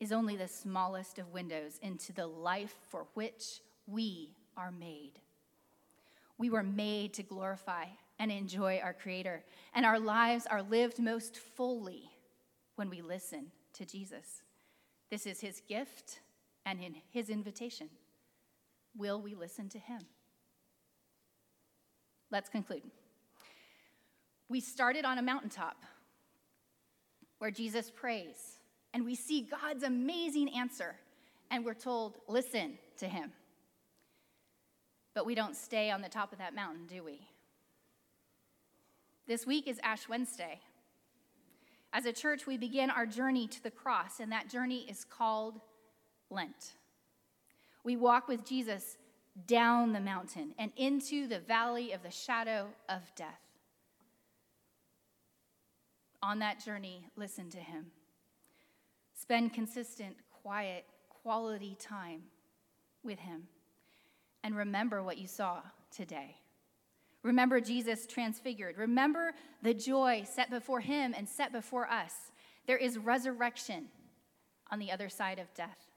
is 0.00 0.12
only 0.12 0.36
the 0.36 0.48
smallest 0.48 1.18
of 1.18 1.32
windows 1.32 1.78
into 1.82 2.12
the 2.12 2.26
life 2.26 2.74
for 2.88 3.06
which 3.14 3.60
we 3.86 4.34
are 4.56 4.70
made. 4.70 5.12
We 6.38 6.50
were 6.50 6.62
made 6.62 7.14
to 7.14 7.22
glorify 7.22 7.86
and 8.18 8.30
enjoy 8.30 8.80
our 8.82 8.92
Creator, 8.92 9.44
and 9.74 9.86
our 9.86 9.98
lives 9.98 10.46
are 10.46 10.62
lived 10.62 10.98
most 10.98 11.36
fully 11.36 12.10
when 12.76 12.90
we 12.90 13.02
listen 13.02 13.52
to 13.74 13.84
Jesus. 13.84 14.42
This 15.10 15.26
is 15.26 15.40
His 15.40 15.60
gift 15.68 16.20
and 16.64 16.80
in 16.80 16.96
His 17.10 17.30
invitation. 17.30 17.88
Will 18.96 19.20
we 19.20 19.34
listen 19.34 19.68
to 19.70 19.78
Him? 19.78 20.00
Let's 22.30 22.48
conclude. 22.48 22.82
We 24.48 24.60
started 24.60 25.04
on 25.04 25.18
a 25.18 25.22
mountaintop 25.22 25.76
where 27.38 27.50
Jesus 27.50 27.90
prays 27.90 28.58
and 28.96 29.04
we 29.04 29.14
see 29.14 29.42
God's 29.42 29.82
amazing 29.82 30.48
answer, 30.56 30.96
and 31.50 31.66
we're 31.66 31.74
told, 31.74 32.16
listen 32.28 32.78
to 32.96 33.06
him. 33.06 33.30
But 35.12 35.26
we 35.26 35.34
don't 35.34 35.54
stay 35.54 35.90
on 35.90 36.00
the 36.00 36.08
top 36.08 36.32
of 36.32 36.38
that 36.38 36.54
mountain, 36.54 36.86
do 36.86 37.04
we? 37.04 37.20
This 39.28 39.46
week 39.46 39.68
is 39.68 39.78
Ash 39.82 40.08
Wednesday. 40.08 40.60
As 41.92 42.06
a 42.06 42.12
church, 42.14 42.46
we 42.46 42.56
begin 42.56 42.88
our 42.88 43.04
journey 43.04 43.46
to 43.48 43.62
the 43.62 43.70
cross, 43.70 44.18
and 44.18 44.32
that 44.32 44.48
journey 44.48 44.86
is 44.88 45.04
called 45.04 45.60
Lent. 46.30 46.72
We 47.84 47.96
walk 47.96 48.28
with 48.28 48.46
Jesus 48.46 48.96
down 49.46 49.92
the 49.92 50.00
mountain 50.00 50.54
and 50.58 50.72
into 50.74 51.28
the 51.28 51.40
valley 51.40 51.92
of 51.92 52.02
the 52.02 52.10
shadow 52.10 52.68
of 52.88 53.02
death. 53.14 53.42
On 56.22 56.38
that 56.38 56.64
journey, 56.64 57.04
listen 57.14 57.50
to 57.50 57.58
him. 57.58 57.88
Spend 59.26 59.52
consistent, 59.52 60.14
quiet, 60.30 60.84
quality 61.08 61.76
time 61.80 62.22
with 63.02 63.18
Him. 63.18 63.48
And 64.44 64.56
remember 64.56 65.02
what 65.02 65.18
you 65.18 65.26
saw 65.26 65.62
today. 65.90 66.36
Remember 67.24 67.60
Jesus 67.60 68.06
transfigured. 68.06 68.78
Remember 68.78 69.32
the 69.64 69.74
joy 69.74 70.24
set 70.32 70.48
before 70.48 70.78
Him 70.78 71.12
and 71.16 71.28
set 71.28 71.50
before 71.50 71.90
us. 71.90 72.12
There 72.68 72.76
is 72.76 72.98
resurrection 72.98 73.86
on 74.70 74.78
the 74.78 74.92
other 74.92 75.08
side 75.08 75.40
of 75.40 75.52
death. 75.54 75.88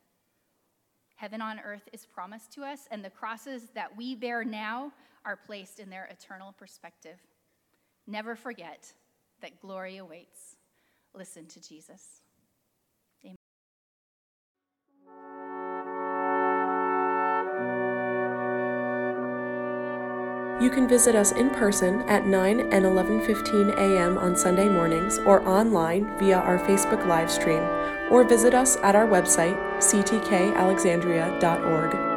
Heaven 1.15 1.39
on 1.39 1.59
earth 1.59 1.87
is 1.93 2.07
promised 2.07 2.51
to 2.53 2.63
us, 2.63 2.87
and 2.89 3.05
the 3.05 3.11
crosses 3.11 3.67
that 3.75 3.95
we 3.95 4.15
bear 4.15 4.43
now 4.43 4.91
are 5.23 5.35
placed 5.35 5.79
in 5.79 5.91
their 5.91 6.05
eternal 6.05 6.51
perspective. 6.53 7.19
Never 8.07 8.35
forget 8.35 8.91
that 9.43 9.61
glory 9.61 9.97
awaits. 9.97 10.55
Listen 11.13 11.45
to 11.45 11.61
Jesus. 11.61 12.18
You 20.59 20.69
can 20.69 20.87
visit 20.89 21.15
us 21.15 21.31
in 21.31 21.49
person 21.51 22.01
at 22.09 22.27
9 22.27 22.59
and 22.59 22.85
11:15 22.85 23.77
a.m. 23.77 24.17
on 24.17 24.35
Sunday 24.35 24.67
mornings 24.67 25.17
or 25.19 25.47
online 25.47 26.11
via 26.19 26.39
our 26.39 26.59
Facebook 26.59 27.07
live 27.07 27.31
stream 27.31 27.63
or 28.11 28.25
visit 28.25 28.53
us 28.53 28.75
at 28.83 28.95
our 28.95 29.07
website 29.07 29.55
ctkalexandria.org. 29.79 32.08